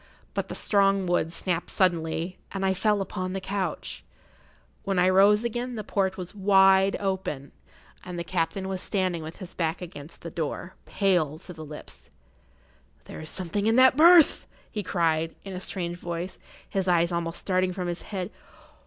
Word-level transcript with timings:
But 0.33 0.47
the 0.49 0.55
strong 0.55 1.05
wood 1.05 1.31
snapped 1.31 1.69
suddenly, 1.69 2.39
and 2.51 2.65
I 2.65 2.73
fell 2.73 3.01
upon 3.01 3.33
the 3.33 3.39
couch. 3.39 4.03
When 4.83 4.97
I 4.97 5.07
rose 5.07 5.43
again 5.43 5.75
the 5.75 5.83
port 5.83 6.17
was 6.17 6.33
wide 6.33 6.97
open, 6.99 7.51
and 8.03 8.17
the 8.17 8.23
captain 8.23 8.67
was 8.67 8.81
standing 8.81 9.21
with 9.21 9.35
his 9.35 9.53
back 9.53 9.79
against 9.79 10.21
the 10.21 10.31
door, 10.31 10.73
pale 10.85 11.37
to 11.37 11.53
the 11.53 11.63
lips. 11.63 12.09
"There 13.05 13.21
is 13.21 13.29
something 13.29 13.67
in 13.67 13.75
that 13.75 13.95
berth!" 13.95 14.47
he 14.71 14.81
cried, 14.81 15.35
in 15.43 15.53
a 15.53 15.59
strange 15.59 15.97
voice, 15.97 16.39
his 16.67 16.87
eyes 16.87 17.11
almost 17.11 17.37
starting 17.39 17.71
from 17.71 17.87
his 17.87 18.01
head. 18.01 18.31